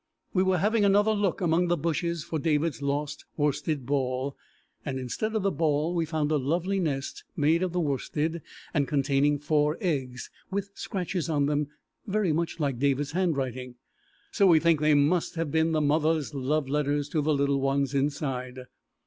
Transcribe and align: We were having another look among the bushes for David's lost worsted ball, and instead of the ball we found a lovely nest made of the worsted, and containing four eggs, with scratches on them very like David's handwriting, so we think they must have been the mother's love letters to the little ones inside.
We 0.33 0.41
were 0.41 0.57
having 0.57 0.83
another 0.83 1.11
look 1.13 1.41
among 1.41 1.67
the 1.67 1.77
bushes 1.77 2.23
for 2.23 2.39
David's 2.39 2.81
lost 2.81 3.25
worsted 3.37 3.85
ball, 3.85 4.35
and 4.83 4.97
instead 4.97 5.35
of 5.35 5.43
the 5.43 5.51
ball 5.51 5.93
we 5.93 6.07
found 6.07 6.31
a 6.31 6.37
lovely 6.37 6.79
nest 6.79 7.23
made 7.37 7.61
of 7.61 7.71
the 7.71 7.79
worsted, 7.79 8.41
and 8.73 8.87
containing 8.87 9.37
four 9.37 9.77
eggs, 9.79 10.31
with 10.49 10.71
scratches 10.73 11.29
on 11.29 11.45
them 11.45 11.67
very 12.07 12.33
like 12.57 12.79
David's 12.79 13.11
handwriting, 13.11 13.75
so 14.31 14.47
we 14.47 14.59
think 14.59 14.79
they 14.79 14.95
must 14.95 15.35
have 15.35 15.51
been 15.51 15.71
the 15.71 15.81
mother's 15.81 16.33
love 16.33 16.67
letters 16.67 17.07
to 17.09 17.21
the 17.21 17.35
little 17.35 17.61
ones 17.61 17.93
inside. 17.93 18.61